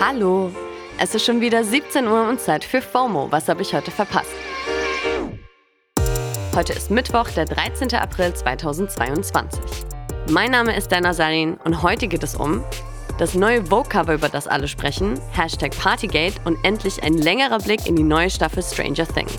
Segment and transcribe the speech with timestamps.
[0.00, 0.50] Hallo,
[0.98, 3.30] es ist schon wieder 17 Uhr und Zeit für FOMO.
[3.30, 4.34] Was habe ich heute verpasst?
[6.54, 7.94] Heute ist Mittwoch, der 13.
[7.94, 9.60] April 2022.
[10.30, 12.62] Mein Name ist Dana Salin und heute geht es um
[13.18, 17.94] das neue Vogue-Cover, über das alle sprechen, Hashtag Partygate und endlich ein längerer Blick in
[17.94, 19.38] die neue Staffel Stranger Things.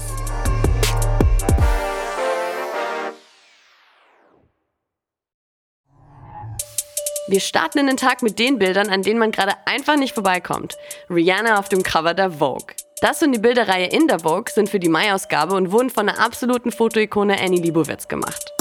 [7.27, 10.77] Wir starten in den Tag mit den Bildern, an denen man gerade einfach nicht vorbeikommt.
[11.09, 12.75] Rihanna auf dem Cover der Vogue.
[13.01, 16.19] Das und die Bilderreihe in der Vogue sind für die Mai-Ausgabe und wurden von der
[16.19, 18.51] absoluten Fotoikone Annie Leibovitz gemacht.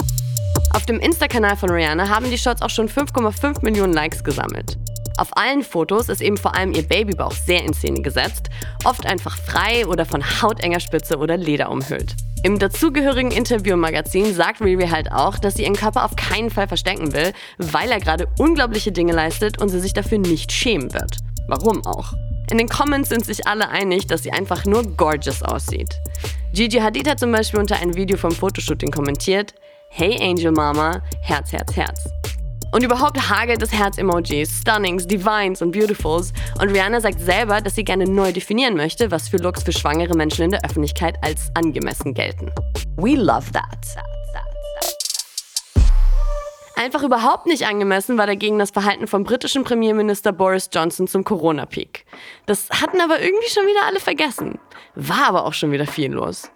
[0.73, 4.79] Auf dem Insta-Kanal von Rihanna haben die Shots auch schon 5,5 Millionen Likes gesammelt.
[5.17, 8.49] Auf allen Fotos ist eben vor allem ihr Babybauch sehr in Szene gesetzt,
[8.83, 12.15] oft einfach frei oder von hautenger Spitze oder Leder umhüllt.
[12.45, 16.51] Im dazugehörigen Interview im Magazin sagt Riri halt auch, dass sie ihren Körper auf keinen
[16.51, 20.93] Fall verstecken will, weil er gerade unglaubliche Dinge leistet und sie sich dafür nicht schämen
[20.93, 21.17] wird.
[21.47, 22.13] Warum auch?
[22.51, 25.99] In den Comments sind sich alle einig, dass sie einfach nur gorgeous aussieht.
[26.53, 29.55] Gigi Hadid hat zum Beispiel unter ein Video vom Fotoshooting kommentiert,
[29.89, 32.14] Hey Angel Mama, Herz, Herz, Herz.
[32.75, 36.33] Und überhaupt hagelt es Herz-Emojis, Stunnings, Divines und Beautifuls.
[36.59, 40.13] Und Rihanna sagt selber, dass sie gerne neu definieren möchte, was für Looks für schwangere
[40.13, 42.51] Menschen in der Öffentlichkeit als angemessen gelten.
[42.97, 43.79] We love that.
[46.75, 52.03] Einfach überhaupt nicht angemessen war dagegen das Verhalten vom britischen Premierminister Boris Johnson zum Corona-Peak.
[52.45, 54.59] Das hatten aber irgendwie schon wieder alle vergessen.
[54.95, 56.51] War aber auch schon wieder viel los.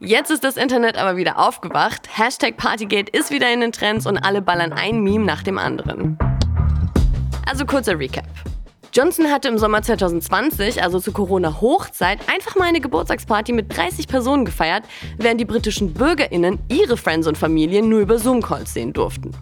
[0.00, 2.08] Jetzt ist das Internet aber wieder aufgewacht.
[2.16, 6.16] Hashtag Partygate ist wieder in den Trends und alle ballern ein Meme nach dem anderen.
[7.44, 8.24] Also kurzer Recap.
[8.92, 14.44] Johnson hatte im Sommer 2020, also zur Corona-Hochzeit, einfach mal eine Geburtstagsparty mit 30 Personen
[14.44, 14.84] gefeiert,
[15.16, 19.32] während die britischen BürgerInnen ihre Friends und Familien nur über Zoom-Calls sehen durften.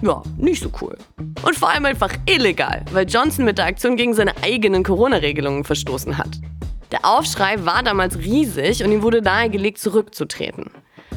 [0.00, 0.96] Ja, nicht so cool.
[1.42, 6.16] Und vor allem einfach illegal, weil Johnson mit der Aktion gegen seine eigenen Corona-Regelungen verstoßen
[6.16, 6.30] hat.
[6.94, 10.70] Der Aufschrei war damals riesig und ihm wurde nahegelegt, zurückzutreten.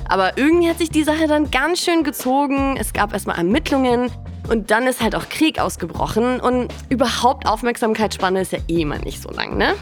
[0.09, 2.77] Aber irgendwie hat sich die Sache dann ganz schön gezogen.
[2.79, 4.09] Es gab erstmal Ermittlungen
[4.49, 9.21] und dann ist halt auch Krieg ausgebrochen und überhaupt Aufmerksamkeitsspanne ist ja eh immer nicht
[9.21, 9.75] so lang, ne?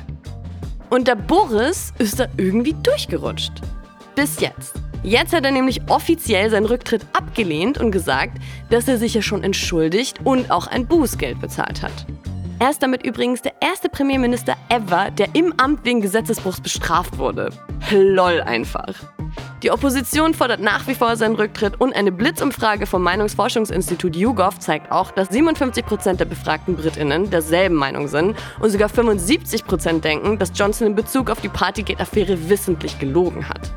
[0.89, 3.61] Und der Boris ist da irgendwie durchgerutscht.
[4.15, 4.73] Bis jetzt.
[5.01, 8.37] Jetzt hat er nämlich offiziell seinen Rücktritt abgelehnt und gesagt,
[8.69, 12.05] dass er sich ja schon entschuldigt und auch ein Bußgeld bezahlt hat.
[12.57, 17.49] Er ist damit übrigens der erste Premierminister ever, der im Amt wegen Gesetzesbruchs bestraft wurde.
[17.91, 18.95] Lol einfach.
[19.61, 24.89] Die Opposition fordert nach wie vor seinen Rücktritt und eine Blitzumfrage vom Meinungsforschungsinstitut YouGov zeigt
[24.89, 30.87] auch, dass 57% der befragten BritInnen derselben Meinung sind und sogar 75% denken, dass Johnson
[30.87, 33.71] in Bezug auf die Partygate-Affäre wissentlich gelogen hat.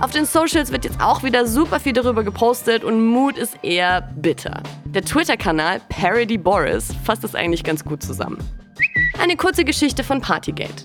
[0.00, 4.00] Auf den Socials wird jetzt auch wieder super viel darüber gepostet und Mood ist eher
[4.00, 4.62] bitter.
[4.94, 8.36] Der Twitter-Kanal Parody Boris fasst das eigentlich ganz gut zusammen.
[9.18, 10.84] Eine kurze Geschichte von Partygate.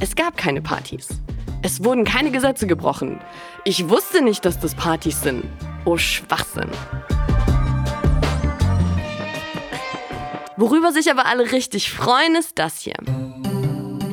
[0.00, 1.08] Es gab keine Partys.
[1.62, 3.18] Es wurden keine Gesetze gebrochen.
[3.64, 5.42] Ich wusste nicht, dass das Partys sind.
[5.84, 6.70] Oh Schwachsinn.
[10.56, 12.94] Worüber sich aber alle richtig freuen, ist das hier.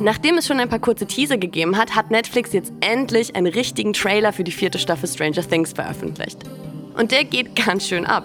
[0.00, 3.92] Nachdem es schon ein paar kurze Teaser gegeben hat, hat Netflix jetzt endlich einen richtigen
[3.92, 6.38] Trailer für die vierte Staffel Stranger Things veröffentlicht.
[6.96, 8.24] Und der geht ganz schön ab.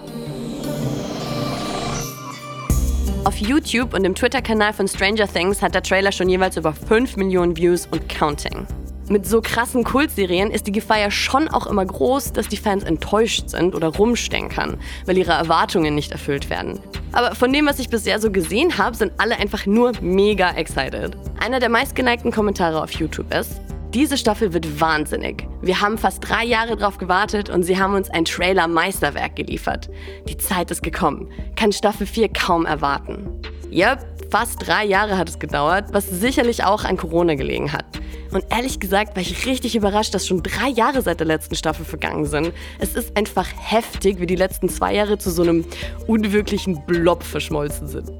[3.26, 7.16] Auf YouTube und dem Twitter-Kanal von Stranger Things hat der Trailer schon jeweils über 5
[7.16, 8.68] Millionen Views und counting.
[9.08, 12.84] Mit so krassen Kultserien ist die Gefahr ja schon auch immer groß, dass die Fans
[12.84, 16.82] enttäuscht sind oder rumstenkern, weil ihre Erwartungen nicht erfüllt werden.
[17.14, 21.16] Aber von dem, was ich bisher so gesehen habe, sind alle einfach nur mega excited.
[21.40, 23.62] Einer der meistgeneigten Kommentare auf YouTube ist,
[23.94, 25.48] diese Staffel wird wahnsinnig.
[25.62, 29.90] Wir haben fast drei Jahre drauf gewartet und sie haben uns ein Trailer-Meisterwerk geliefert.
[30.28, 31.31] Die Zeit ist gekommen.
[31.56, 33.40] Kann Staffel 4 kaum erwarten.
[33.72, 37.86] Yep, fast drei Jahre hat es gedauert, was sicherlich auch an Corona gelegen hat.
[38.31, 41.86] Und ehrlich gesagt war ich richtig überrascht, dass schon drei Jahre seit der letzten Staffel
[41.86, 42.52] vergangen sind.
[42.80, 45.66] Es ist einfach heftig, wie die letzten zwei Jahre zu so einem
[46.08, 48.12] unwirklichen Blob verschmolzen sind.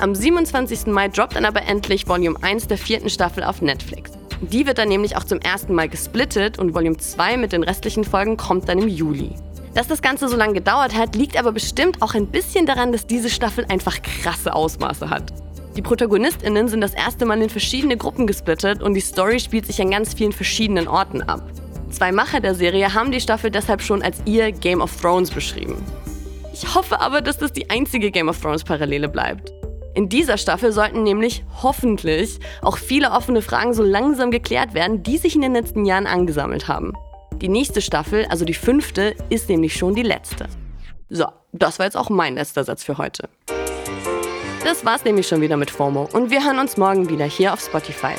[0.00, 0.86] Am 27.
[0.86, 4.19] Mai droppt dann aber endlich Volume 1 der vierten Staffel auf Netflix.
[4.40, 8.04] Die wird dann nämlich auch zum ersten Mal gesplittet und Volume 2 mit den restlichen
[8.04, 9.34] Folgen kommt dann im Juli.
[9.74, 13.06] Dass das Ganze so lange gedauert hat, liegt aber bestimmt auch ein bisschen daran, dass
[13.06, 15.32] diese Staffel einfach krasse Ausmaße hat.
[15.76, 19.80] Die ProtagonistInnen sind das erste Mal in verschiedene Gruppen gesplittet und die Story spielt sich
[19.80, 21.42] an ganz vielen verschiedenen Orten ab.
[21.90, 25.76] Zwei Macher der Serie haben die Staffel deshalb schon als ihr Game of Thrones beschrieben.
[26.52, 29.49] Ich hoffe aber, dass das die einzige Game of Thrones Parallele bleibt.
[29.94, 35.18] In dieser Staffel sollten nämlich hoffentlich auch viele offene Fragen so langsam geklärt werden, die
[35.18, 36.94] sich in den letzten Jahren angesammelt haben.
[37.40, 40.46] Die nächste Staffel, also die fünfte, ist nämlich schon die letzte.
[41.08, 43.28] So, das war jetzt auch mein letzter Satz für heute.
[44.62, 47.60] Das war's nämlich schon wieder mit FOMO und wir hören uns morgen wieder hier auf
[47.60, 48.12] Spotify.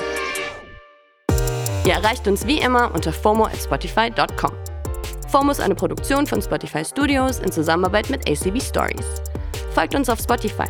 [1.85, 4.51] Ihr erreicht uns wie immer unter FOMO at Spotify.com.
[5.29, 9.21] FOMO ist eine Produktion von Spotify Studios in Zusammenarbeit mit ACB Stories.
[9.73, 10.67] Folgt uns auf Spotify.